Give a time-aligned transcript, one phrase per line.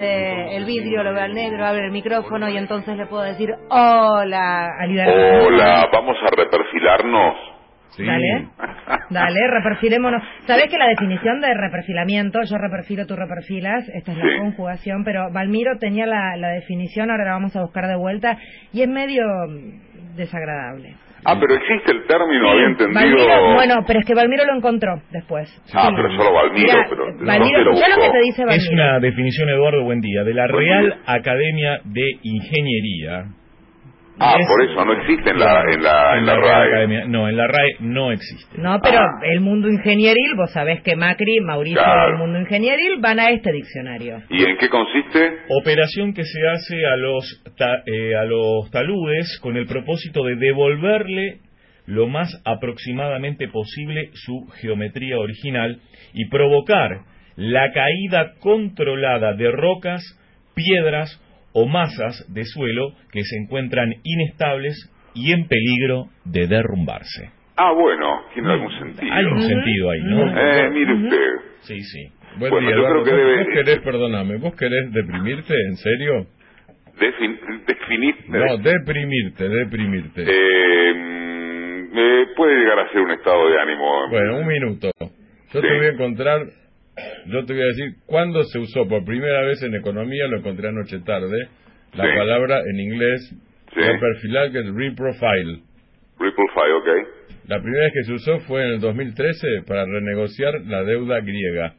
[0.00, 3.50] eh, el vidrio, lo veo al negro, abre el micrófono y entonces le puedo decir
[3.68, 4.68] hola
[5.44, 7.34] Hola, vamos a reperfilarnos.
[7.88, 8.06] Sí.
[8.06, 8.48] Dale,
[9.10, 10.22] dale, reperfilémonos.
[10.46, 15.32] ¿Sabés que la definición de reperfilamiento, yo reperfilo, tú reperfilas, esta es la conjugación, pero
[15.32, 18.38] Valmiro tenía la, la definición, ahora la vamos a buscar de vuelta,
[18.72, 19.24] y es medio
[20.14, 20.94] desagradable.
[21.24, 23.54] Ah, pero existe el término, había entendido.
[23.54, 25.48] bueno, pero es que Valmiro lo encontró después.
[25.74, 28.62] Ah, pero solo Valmiro, pero Valmiro, lo, que te dice Valmiro.
[28.62, 33.26] Es una definición, Eduardo, buen día, de la Real Academia de Ingeniería
[34.20, 37.06] Ah, por eso, no existe en la, en la, en la, RAE.
[37.06, 38.58] No, en la RAE no existe.
[38.60, 39.20] No, pero ah.
[39.22, 44.22] el mundo ingenieril, vos sabés que Macri, Mauricio del mundo ingenieril, van a este diccionario.
[44.30, 45.38] ¿Y en qué consiste?
[45.60, 47.44] Operación que se hace a los,
[47.86, 51.40] eh, a los taludes con el propósito de devolverle
[51.86, 55.80] lo más aproximadamente posible su geometría original
[56.12, 57.02] y provocar
[57.36, 60.02] la caída controlada de rocas,
[60.54, 61.22] piedras
[61.52, 64.74] o masas de suelo que se encuentran inestables
[65.14, 67.30] y en peligro de derrumbarse.
[67.56, 69.12] Ah, bueno, tiene algún sentido.
[69.12, 70.40] Hay un sentido ahí, ¿no?
[70.40, 71.26] Eh, mire usted.
[71.62, 72.12] Sí, sí.
[72.38, 76.26] Bueno, yo creo que ¿vos, querés, perdóname, vos querés deprimirte, en serio?
[77.66, 78.24] definirte.
[78.28, 80.24] No, deprimirte, deprimirte.
[80.26, 84.08] Eh, mm, puede llegar a ser un estado de ánimo.
[84.10, 84.90] Bueno, un minuto.
[85.52, 86.46] Yo te voy a encontrar
[87.26, 90.68] yo te voy a decir cuándo se usó por primera vez en economía, lo encontré
[90.68, 91.48] anoche tarde,
[91.94, 93.34] la palabra en inglés
[93.74, 93.80] sí.
[93.80, 95.62] perfilar que es reprofile.
[96.18, 96.88] Reprofile, ok.
[97.46, 101.74] La primera vez que se usó fue en el 2013 para renegociar la deuda griega.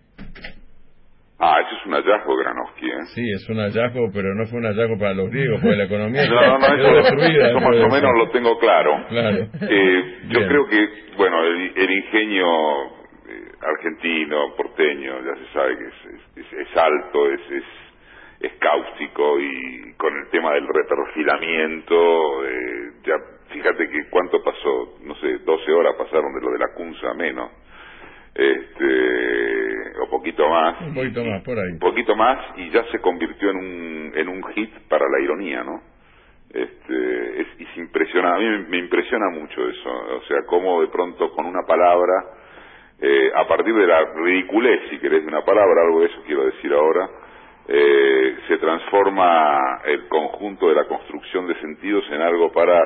[1.42, 3.06] Ah, eso es un hallazgo, Granowski, ¿eh?
[3.16, 6.26] Sí, es un hallazgo, pero no fue un hallazgo para los griegos, porque la economía
[6.30, 7.50] no, no, no, eso, destruida.
[7.50, 9.06] Eso más o menos lo tengo claro.
[9.08, 9.48] claro.
[9.62, 12.99] Eh, yo creo que, bueno, el ingenio
[13.62, 17.42] argentino, porteño, ya se sabe que es, es, alto, es,
[18.42, 23.16] es, cáustico y con el tema del reperfilamiento, eh, ya
[23.52, 27.52] fíjate que cuánto pasó, no sé, 12 horas pasaron de lo de la Cunza menos,
[28.36, 30.82] este, o poquito más.
[30.82, 31.72] Un poquito más, por ahí.
[31.72, 35.64] Un poquito más y ya se convirtió en un, en un hit para la ironía,
[35.64, 35.82] ¿no?
[36.50, 41.32] Este, es, es impresionante, a mí me impresiona mucho eso, o sea, cómo de pronto
[41.32, 42.39] con una palabra
[43.02, 46.74] eh, a partir de la ridiculez, si querés, una palabra, algo de eso quiero decir
[46.74, 47.10] ahora,
[47.68, 52.82] eh, se transforma el conjunto de la construcción de sentidos en algo para,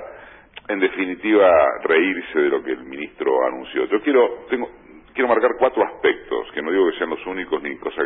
[0.67, 1.49] en definitiva,
[1.83, 3.85] reírse de lo que el ministro anunció.
[3.85, 4.69] Yo quiero, tengo,
[5.13, 8.03] quiero marcar cuatro aspectos, que no digo que sean los únicos ni cosa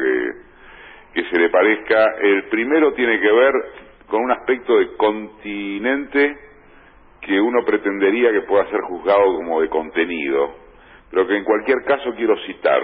[1.14, 2.16] que se le parezca.
[2.22, 3.54] El primero tiene que ver
[4.08, 6.38] con un aspecto de continente
[7.20, 10.67] que uno pretendería que pueda ser juzgado como de contenido
[11.10, 12.82] pero que en cualquier caso quiero citar.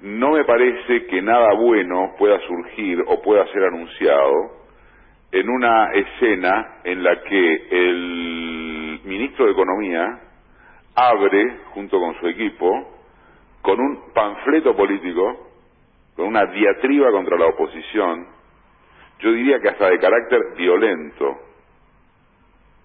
[0.00, 4.64] No me parece que nada bueno pueda surgir o pueda ser anunciado
[5.32, 10.20] en una escena en la que el ministro de Economía
[10.94, 13.00] abre, junto con su equipo,
[13.62, 15.48] con un panfleto político,
[16.14, 18.28] con una diatriba contra la oposición,
[19.18, 21.40] yo diría que hasta de carácter violento.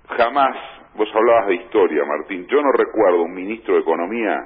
[0.07, 2.45] Jamás Vos hablabas de historia, Martín.
[2.47, 4.37] Yo no recuerdo un ministro de Economía,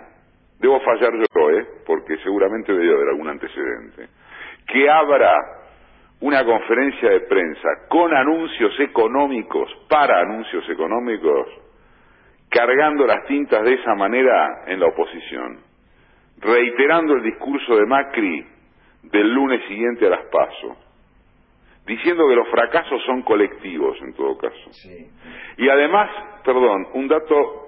[0.59, 1.65] debo fallar yo, ¿eh?
[1.83, 4.07] porque seguramente debe haber algún antecedente,
[4.67, 5.33] que abra
[6.19, 11.47] una conferencia de prensa con anuncios económicos, para anuncios económicos,
[12.49, 15.57] cargando las tintas de esa manera en la oposición,
[16.37, 18.45] reiterando el discurso de Macri
[19.01, 20.77] del lunes siguiente a las pasos
[21.85, 24.71] diciendo que los fracasos son colectivos en todo caso.
[25.57, 26.09] Y además,
[26.43, 27.63] perdón, un dato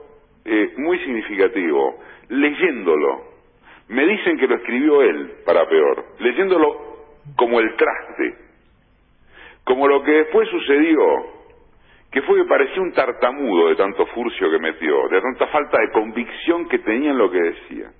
[0.46, 2.00] eh, muy significativo,
[2.30, 3.36] leyéndolo,
[3.90, 6.96] me dicen que lo escribió él, para peor, leyéndolo
[7.36, 8.36] como el traste,
[9.64, 11.36] como lo que después sucedió,
[12.12, 15.92] que fue que parecía un tartamudo de tanto furcio que metió, de tanta falta de
[15.92, 17.92] convicción que tenía en lo que decía.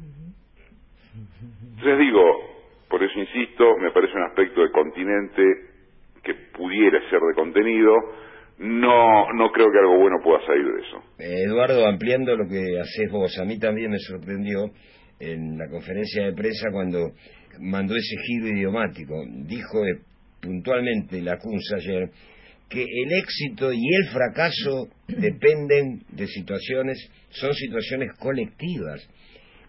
[1.72, 2.56] Entonces digo,
[2.90, 5.75] por eso insisto, me parece un aspecto de continente
[6.26, 7.94] que pudiera ser de contenido,
[8.58, 11.04] no, no creo que algo bueno pueda salir de eso.
[11.20, 14.72] Eduardo, ampliando lo que haces vos, a mí también me sorprendió
[15.20, 17.12] en la conferencia de prensa cuando
[17.60, 19.14] mandó ese giro idiomático.
[19.46, 20.02] Dijo eh,
[20.42, 22.10] puntualmente la CUNS ayer
[22.70, 26.98] que el éxito y el fracaso dependen de situaciones,
[27.30, 29.08] son situaciones colectivas.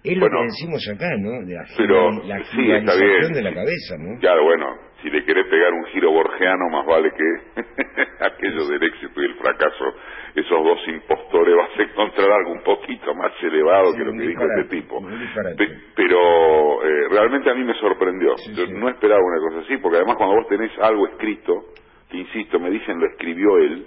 [0.05, 1.44] Es lo que decimos acá, ¿no?
[1.44, 4.20] De la, pero, la sí, de la cabeza, ¿no?
[4.20, 4.67] Claro, bueno,
[5.06, 7.62] si le querés pegar un giro borgiano, más vale que
[8.26, 9.94] aquello del éxito y el fracaso,
[10.35, 14.43] esos dos impostores, vas a encontrar algo un poquito más elevado que lo que dijo
[14.43, 15.00] este tipo.
[15.94, 18.35] pero eh, realmente a mí me sorprendió.
[18.56, 21.67] Yo no esperaba una cosa así, porque además cuando vos tenés algo escrito,
[22.11, 23.87] que insisto, me dicen lo escribió él,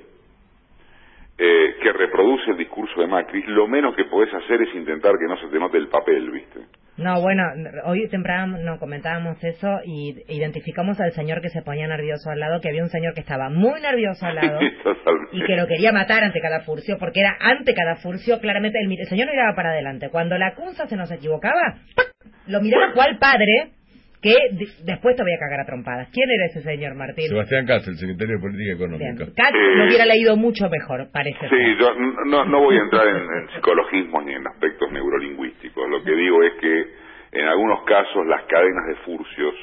[2.50, 5.60] el discurso de Macri, lo menos que podés hacer es intentar que no se te
[5.60, 6.60] note el papel, ¿viste?
[6.98, 7.44] No, bueno,
[7.86, 12.60] hoy temprano no comentábamos eso y identificamos al señor que se ponía nervioso al lado,
[12.60, 14.60] que había un señor que estaba muy nervioso al lado
[15.32, 19.08] y que lo quería matar ante cada furcio, porque era ante cada furcio, claramente el,
[19.08, 20.10] señor no miraba para adelante.
[20.10, 21.78] Cuando la Cunza se nos equivocaba,
[22.48, 23.79] lo miraba cual padre
[24.22, 24.36] que
[24.84, 26.10] después te voy a cagar a trompadas.
[26.12, 27.30] ¿Quién era ese señor, Martín?
[27.30, 29.26] Sebastián Katz, el secretario de Política Económica.
[29.36, 31.40] Katz lo hubiera leído mucho mejor, parece.
[31.50, 31.94] Sí, yo
[32.26, 35.90] no, no voy a entrar en, en psicologismo ni en aspectos neurolingüísticos.
[35.90, 36.86] Lo que digo es que
[37.32, 39.56] en algunos casos las cadenas de furcios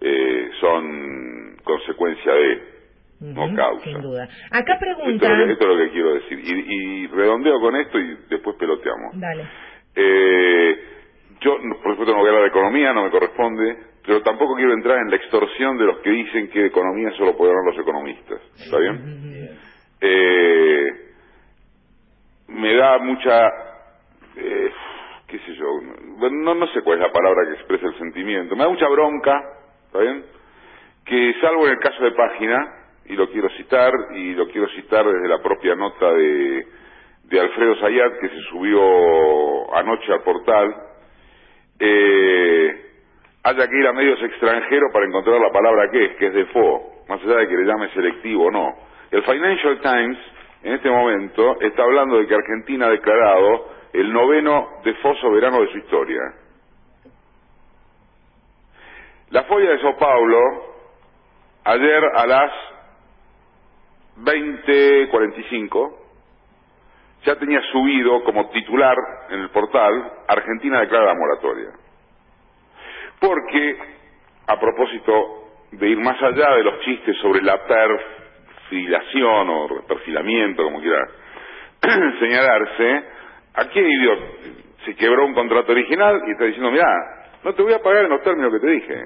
[0.00, 2.62] eh, son consecuencia de,
[3.20, 3.84] no causa.
[3.84, 4.28] Sin duda.
[4.50, 5.26] Acá pregunta...
[5.48, 6.38] Esto, es lo que quiero decir.
[6.38, 9.18] Y, y redondeo con esto y después peloteamos.
[9.18, 9.44] Dale.
[9.96, 10.93] Eh,
[11.40, 14.72] yo, por supuesto, no voy a hablar de economía, no me corresponde, pero tampoco quiero
[14.72, 17.82] entrar en la extorsión de los que dicen que de economía solo pueden hablar los
[17.82, 18.40] economistas.
[18.56, 19.58] ¿Está bien?
[20.00, 21.04] Eh,
[22.48, 23.48] me da mucha,
[24.36, 24.72] eh,
[25.26, 25.66] qué sé yo,
[26.30, 29.32] no, no sé cuál es la palabra que expresa el sentimiento, me da mucha bronca,
[29.86, 30.24] ¿está bien?
[31.04, 35.04] Que salvo en el caso de página, y lo quiero citar, y lo quiero citar
[35.04, 36.66] desde la propia nota de,
[37.24, 40.74] de Alfredo Zayat, que se subió anoche al portal,
[41.78, 42.84] eh,
[43.42, 47.08] haya que ir a medios extranjeros para encontrar la palabra que es, que es default,
[47.08, 48.74] más allá de que le llame selectivo o no.
[49.10, 50.18] El Financial Times,
[50.62, 55.72] en este momento, está hablando de que Argentina ha declarado el noveno default soberano de
[55.72, 56.20] su historia.
[59.30, 60.38] La folla de Sao Paulo,
[61.64, 62.52] ayer a las
[64.18, 66.03] 20.45,
[67.24, 68.96] ya tenía subido como titular
[69.30, 71.70] en el portal Argentina declara la moratoria.
[73.20, 73.78] Porque,
[74.46, 80.80] a propósito de ir más allá de los chistes sobre la perfilación o perfilamiento, como
[80.80, 81.08] quiera
[82.20, 83.04] señalarse,
[83.54, 83.80] aquí
[84.84, 86.86] se quebró un contrato original y está diciendo, mira,
[87.42, 89.02] no te voy a pagar en los términos que te dije.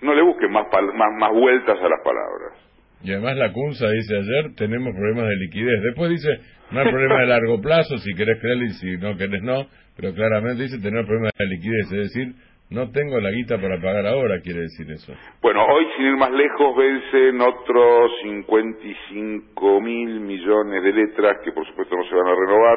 [0.00, 2.67] No le busques más, más, más vueltas a las palabras.
[3.02, 5.82] Y además la CUNSA dice ayer, tenemos problemas de liquidez.
[5.82, 6.28] Después dice,
[6.70, 9.66] no hay problema de largo plazo, si querés creer y si no querés no,
[9.96, 12.34] pero claramente dice tener problemas de liquidez, es decir,
[12.70, 15.14] no tengo la guita para pagar ahora, quiere decir eso.
[15.40, 21.66] Bueno, hoy sin ir más lejos vencen otros 55 mil millones de letras que por
[21.66, 22.76] supuesto no se van a renovar.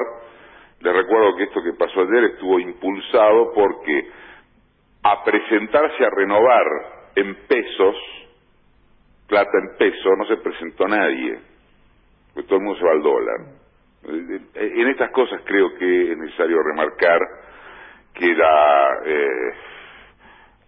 [0.79, 4.07] Les recuerdo que esto que pasó ayer estuvo impulsado porque
[5.03, 6.65] a presentarse a renovar
[7.15, 7.95] en pesos,
[9.31, 11.39] plata en peso, no se presentó nadie,
[12.33, 13.37] porque todo el mundo se va al dólar.
[14.55, 17.19] En estas cosas creo que es necesario remarcar
[18.13, 19.53] que la eh,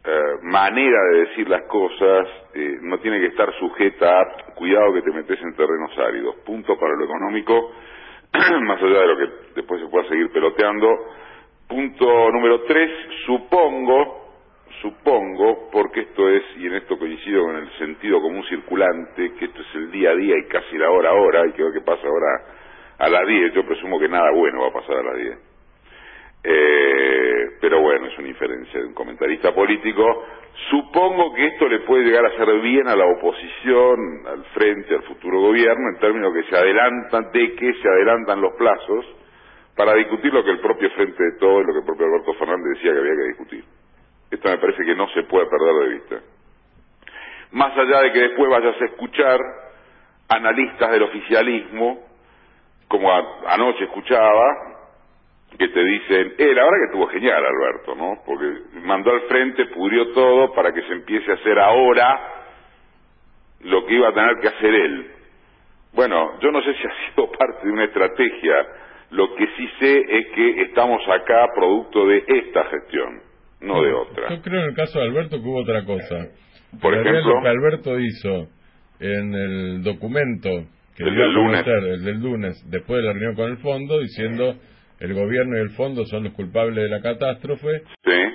[0.06, 5.02] eh, manera de decir las cosas eh, no tiene que estar sujeta a cuidado que
[5.02, 6.38] te metes en terrenos áridos.
[6.46, 7.74] Punto para lo económico,
[8.62, 10.88] más allá de lo que después se pueda seguir peloteando.
[11.68, 12.90] Punto número tres,
[13.26, 14.23] supongo
[14.84, 19.62] supongo, porque esto es, y en esto coincido con el sentido común circulante, que esto
[19.62, 22.44] es el día a día y casi la hora a hora, y que pasa ahora
[23.00, 25.38] a las 10, yo presumo que nada bueno va a pasar a las 10.
[26.46, 30.26] Eh, pero bueno, es una inferencia de un comentarista político.
[30.70, 35.04] Supongo que esto le puede llegar a hacer bien a la oposición, al frente, al
[35.04, 39.06] futuro gobierno, en términos que se adelantan, de que se adelantan los plazos
[39.78, 42.34] para discutir lo que el propio Frente de Todo y lo que el propio Alberto
[42.34, 43.64] Fernández decía que había que discutir.
[44.34, 46.16] Esto me parece que no se puede perder de vista.
[47.52, 49.40] Más allá de que después vayas a escuchar
[50.28, 52.04] analistas del oficialismo,
[52.88, 53.12] como
[53.46, 54.74] anoche escuchaba,
[55.56, 58.24] que te dicen, eh, la verdad que estuvo genial Alberto, ¿no?
[58.26, 62.22] Porque mandó al frente, pudrió todo para que se empiece a hacer ahora
[63.60, 65.12] lo que iba a tener que hacer él.
[65.94, 68.68] Bueno, yo no sé si ha sido parte de una estrategia,
[69.12, 73.33] lo que sí sé es que estamos acá producto de esta gestión
[73.64, 74.30] no de otra.
[74.30, 76.28] Yo creo en el caso de Alberto que hubo otra cosa.
[76.82, 78.50] Por ejemplo, lo que Alberto hizo
[79.00, 80.50] en el documento
[80.96, 81.66] que el del lunes.
[81.68, 84.56] el del lunes, después de la reunión con el fondo, diciendo
[85.00, 87.84] el gobierno y el fondo son los culpables de la catástrofe,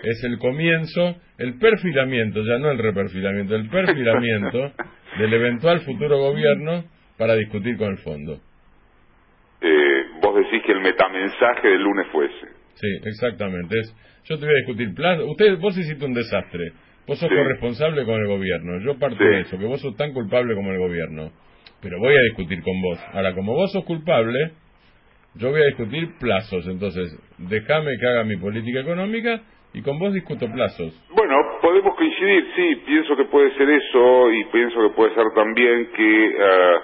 [0.02, 4.72] es el comienzo, el perfilamiento, ya no el reperfilamiento, el perfilamiento
[5.18, 6.84] del eventual futuro gobierno
[7.16, 8.38] para discutir con el fondo.
[9.60, 12.57] Eh, vos decís que el metamensaje del lunes fue ese.
[12.80, 13.74] Sí, exactamente.
[13.80, 13.94] Es,
[14.24, 15.26] yo te voy a discutir plazo.
[15.26, 16.72] Usted, vos hiciste un desastre.
[17.06, 18.80] Vos sos corresponsable con el gobierno.
[18.84, 21.30] Yo parto de eso, que vos sos tan culpable como el gobierno.
[21.80, 22.98] pero voy a discutir con vos.
[23.12, 24.52] Ahora, como vos sos culpable,
[25.34, 26.66] yo voy a discutir plazos.
[26.68, 29.40] Entonces, déjame que haga mi política económica
[29.72, 30.92] y con vos discuto plazos.
[31.14, 35.90] Bueno, podemos coincidir, sí, pienso que puede ser eso y pienso que puede ser también
[35.96, 36.80] que, ah,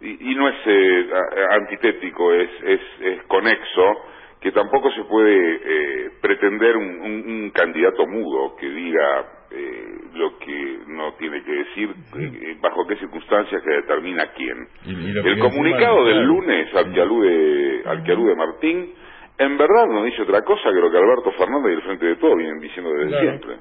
[0.00, 1.06] y, no es eh,
[1.50, 3.96] antitético, es, es, es conexo,
[4.40, 10.78] que tampoco se puede eh, pretender un, un, candidato mudo que diga eh, lo que
[10.86, 14.66] no tiene que decir, eh, bajo qué circunstancias que determina quién.
[14.86, 18.94] el comunicado del lunes al que alude, al que alude Martín,
[19.36, 22.16] en verdad no dice otra cosa que lo que Alberto Fernández y el Frente de
[22.16, 23.56] Todo vienen diciendo desde siempre.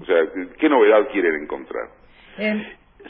[0.00, 0.16] O sea,
[0.58, 1.88] ¿qué novedad quieren encontrar?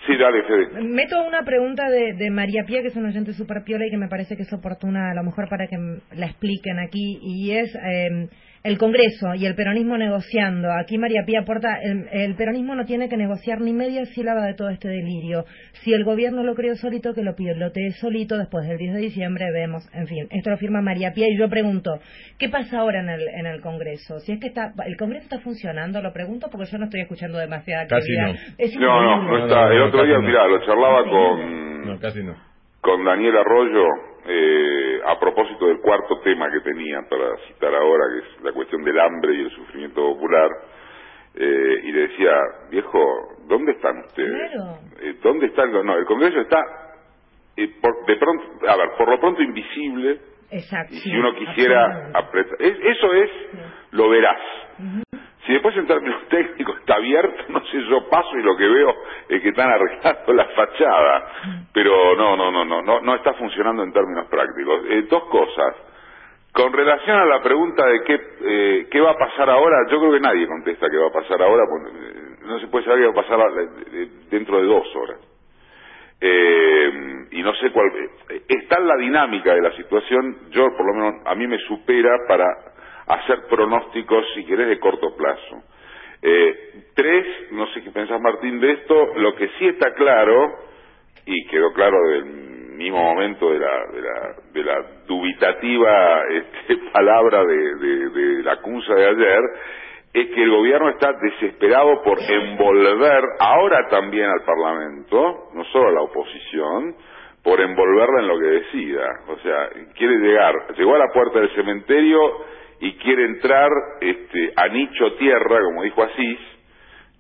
[0.07, 0.83] Sí, dale, Fede.
[0.83, 3.99] Meto una pregunta de, de María Pía, que es una oyente super piola y que
[3.99, 5.77] me parece que es oportuna a lo mejor para que
[6.17, 7.75] la expliquen aquí, y es...
[7.75, 8.29] Eh,
[8.65, 10.69] el Congreso y el peronismo negociando.
[10.73, 14.69] Aquí María Pía aporta, el, peronismo no tiene que negociar ni media sílaba de todo
[14.69, 15.45] este delirio.
[15.83, 19.51] Si el gobierno lo creó solito, que lo pilotee solito después del 10 de diciembre,
[19.53, 21.99] vemos, en fin, esto lo firma María Pía y yo pregunto,
[22.39, 24.21] ¿qué pasa ahora en el, en el Congreso?
[24.21, 27.39] Si es que está, el Congreso está funcionando, lo pregunto porque yo no estoy escuchando
[27.39, 28.33] demasiada Casi no.
[28.79, 29.73] no, no, está.
[29.73, 31.87] el otro día, mira, lo charlaba con...
[31.87, 32.37] No, casi no.
[32.81, 38.19] Con Daniel Arroyo, eh, a propósito del cuarto tema que tenía para citar ahora, que
[38.19, 40.49] es la cuestión del hambre y el sufrimiento popular,
[41.35, 42.33] eh, y le decía,
[42.71, 43.01] viejo,
[43.49, 44.53] ¿dónde están ustedes?
[45.01, 45.73] Eh, ¿Dónde están?
[45.73, 46.63] No, el Congreso está,
[47.81, 52.57] por, de pronto, a ver, por lo pronto invisible, Exacto, y si uno quisiera apretar,
[52.61, 53.31] eso es
[53.93, 54.41] lo verás.
[55.53, 58.95] Si después en términos técnicos está abierto, no sé, yo paso y lo que veo
[59.29, 61.27] es que están arreglando la fachada.
[61.75, 64.81] Pero no, no, no, no, no, no está funcionando en términos prácticos.
[64.89, 65.77] Eh, dos cosas.
[66.55, 70.13] Con relación a la pregunta de qué, eh, qué va a pasar ahora, yo creo
[70.13, 73.13] que nadie contesta qué va a pasar ahora, eh, no se puede saber qué va
[73.13, 73.41] a pasar
[74.31, 75.19] dentro de dos horas.
[77.31, 77.93] y no sé cuál.
[78.49, 82.11] Está en la dinámica de la situación, yo por lo menos a mí me supera
[82.27, 82.72] para
[83.07, 85.63] hacer pronósticos, si querés, de corto plazo.
[86.23, 90.47] Eh, tres, no sé qué pensás Martín de esto, lo que sí está claro,
[91.27, 97.45] y quedó claro del mismo momento de la, de la, de la dubitativa este, palabra
[97.45, 99.41] de, de, de la acusa de ayer,
[100.15, 105.93] es que el gobierno está desesperado por envolver ahora también al Parlamento, no solo a
[105.93, 106.97] la oposición,
[107.43, 109.07] por envolverla en lo que decida.
[109.29, 112.21] O sea, quiere llegar, llegó a la puerta del cementerio
[112.83, 113.71] y quiere entrar
[114.01, 116.39] este, a nicho tierra, como dijo Asís,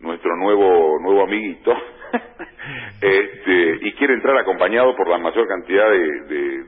[0.00, 1.72] nuestro nuevo nuevo amiguito,
[3.00, 6.64] este, y quiere entrar acompañado por la mayor cantidad de,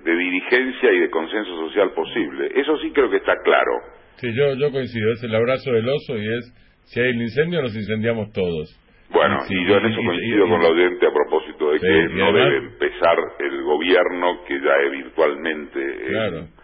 [0.00, 2.50] de, dirigencia y de consenso social posible.
[2.54, 3.72] Eso sí creo que está claro.
[4.16, 7.60] Sí, yo, yo coincido, es el abrazo del oso y es, si hay un incendio
[7.60, 8.74] nos incendiamos todos.
[9.10, 12.56] Bueno, y yo en eso coincido con la oyente a propósito de que no debe
[12.56, 15.80] empezar el gobierno que ya es virtualmente...
[16.08, 16.57] Claro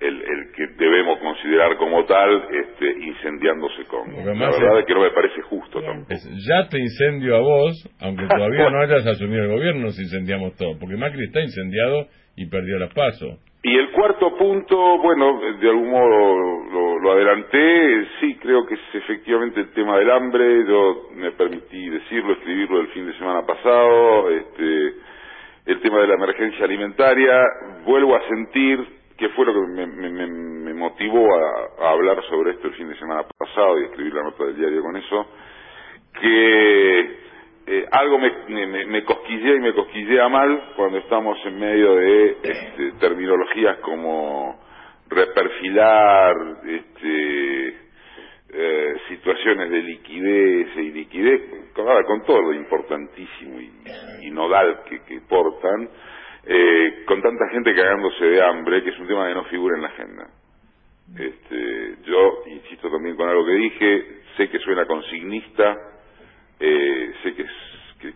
[0.00, 4.10] el, el que debemos considerar como tal este, incendiándose con.
[4.16, 6.14] la verdad es, que no me parece justo tampoco.
[6.48, 10.78] ya te incendio a vos, aunque todavía no hayas asumido el gobierno, nos incendiamos todos,
[10.78, 13.38] porque Macri está incendiado y perdió las pasos.
[13.62, 18.80] Y el cuarto punto, bueno, de algún modo lo, lo, adelanté, sí, creo que es
[18.94, 24.30] efectivamente el tema del hambre, yo me permití decirlo, escribirlo el fin de semana pasado,
[24.30, 24.94] este,
[25.66, 27.42] el tema de la emergencia alimentaria,
[27.84, 31.28] vuelvo a sentir que fue lo que me, me, motivó
[31.78, 34.80] a, hablar sobre esto el fin de semana pasado y escribir la nota del diario
[34.80, 35.26] con eso,
[36.18, 37.00] que
[37.66, 42.92] eh, algo me, me, cosquillea y me cosquillea mal cuando estamos en medio de este,
[42.98, 44.58] terminologías como
[45.10, 46.34] reperfilar,
[46.64, 47.68] este,
[48.54, 51.42] eh, situaciones de liquidez y liquidez,
[51.74, 53.60] con, todo lo importantísimo
[54.22, 55.90] y, nodal que, que portan,
[56.46, 59.82] eh, con tanta gente cagándose de hambre, que es un tema que no figura en
[59.82, 60.26] la agenda.
[61.18, 64.04] Este, yo insisto también con algo que dije,
[64.36, 65.76] sé que suena consignista,
[66.60, 67.44] eh, sé que,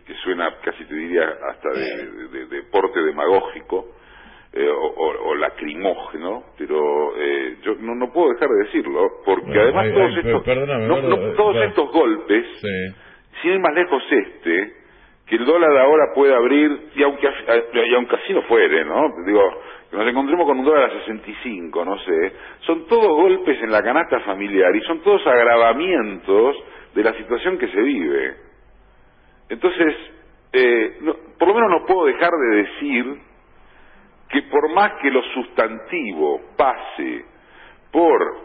[0.04, 3.88] que, suena casi te diría hasta de, deporte demagógico
[4.52, 10.16] eh, o, lacrimógeno, pero eh, yo no, no puedo dejar de decirlo, porque además todos,
[10.16, 12.46] estos, todos estos golpes,
[13.42, 14.83] sin ir más lejos este,
[15.26, 19.08] que el dólar ahora puede abrir, y aunque, y aunque así no fuere, ¿no?
[19.24, 19.42] Digo,
[19.90, 23.82] que nos encontremos con un dólar a 65, no sé, son todos golpes en la
[23.82, 26.56] canasta familiar y son todos agravamientos
[26.94, 28.34] de la situación que se vive.
[29.48, 29.94] Entonces,
[30.52, 30.98] eh,
[31.38, 33.20] por lo menos no puedo dejar de decir
[34.28, 37.24] que por más que lo sustantivo pase
[37.90, 38.36] por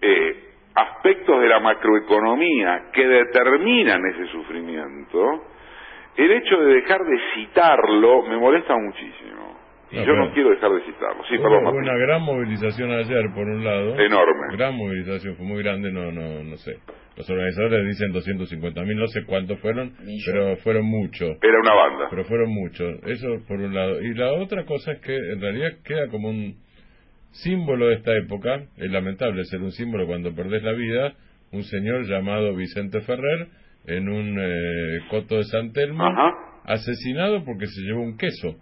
[0.00, 5.44] eh, aspectos de la macroeconomía que determinan ese sufrimiento,
[6.16, 9.54] el hecho de dejar de citarlo me molesta muchísimo.
[9.90, 11.22] Y No, yo pero- no quiero dejar de citarlo.
[11.28, 11.82] Sí, Hubo perdón, Martín.
[11.82, 13.98] una gran movilización ayer, por un lado.
[14.00, 14.56] Enorme.
[14.56, 16.78] Gran movilización, fue muy grande, no, no, no sé.
[17.16, 19.92] Los organizadores dicen 250 mil, no sé cuántos fueron,
[20.26, 21.36] pero fueron muchos.
[21.42, 22.06] Era una banda.
[22.10, 23.02] Pero fueron muchos.
[23.04, 24.00] Eso por un lado.
[24.02, 26.56] Y la otra cosa es que en realidad queda como un
[27.30, 28.62] símbolo de esta época.
[28.76, 31.12] Es lamentable ser un símbolo cuando perdés la vida.
[31.52, 33.46] Un señor llamado Vicente Ferrer
[33.86, 36.32] en un eh, coto de San Telmo, Ajá.
[36.64, 38.56] asesinado porque se llevó un queso.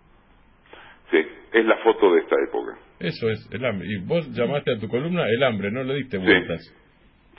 [1.11, 1.19] Sí,
[1.53, 2.77] es la foto de esta época.
[3.01, 3.87] Eso es el hambre.
[3.89, 6.25] Y vos llamaste a tu columna el hambre, no le diste Sí.
[6.25, 6.61] vueltas.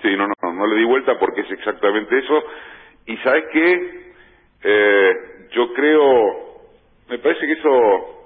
[0.02, 2.44] Sí, no, no, no, no le di vuelta porque es exactamente eso.
[3.08, 4.04] Y sabes qué,
[4.66, 5.12] Eh,
[5.52, 6.62] yo creo,
[7.10, 8.26] me parece que eso,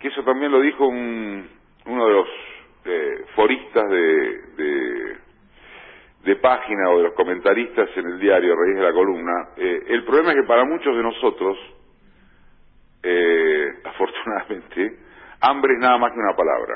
[0.00, 1.48] que eso también lo dijo un,
[1.86, 2.28] uno de los
[2.84, 5.16] eh, foristas de, de,
[6.24, 9.32] de página o de los comentaristas en el diario a raíz de la columna.
[9.56, 11.58] Eh, el problema es que para muchos de nosotros,
[13.02, 14.98] eh, afortunadamente,
[15.40, 16.74] hambre es nada más que una palabra.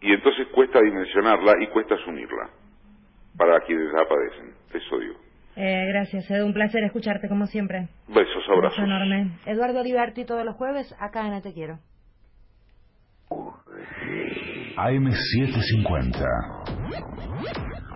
[0.00, 2.48] Y entonces cuesta dimensionarla y cuesta asumirla
[3.36, 4.54] para quienes la padecen.
[4.72, 5.14] Eso digo.
[5.54, 6.46] Eh, gracias, Edu.
[6.46, 7.88] Un placer escucharte como siempre.
[8.08, 8.78] Besos, Un abrazos.
[8.78, 9.38] beso enorme.
[9.44, 11.78] Eduardo Oliverti todos los jueves acá en Te Quiero.
[14.76, 16.71] AM750.
[16.92, 17.71] Yeah.